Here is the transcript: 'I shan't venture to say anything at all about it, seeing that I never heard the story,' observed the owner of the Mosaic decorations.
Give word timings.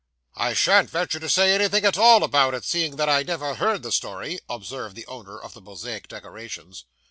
'I 0.35 0.55
shan't 0.55 0.89
venture 0.89 1.19
to 1.19 1.29
say 1.29 1.53
anything 1.53 1.85
at 1.85 1.95
all 1.95 2.23
about 2.23 2.55
it, 2.55 2.65
seeing 2.65 2.95
that 2.95 3.07
I 3.07 3.21
never 3.21 3.53
heard 3.53 3.83
the 3.83 3.91
story,' 3.91 4.39
observed 4.49 4.95
the 4.95 5.05
owner 5.05 5.37
of 5.39 5.53
the 5.53 5.61
Mosaic 5.61 6.07
decorations. 6.07 6.85